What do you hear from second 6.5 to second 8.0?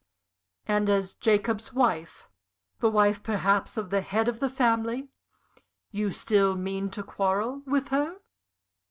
mean to quarrel with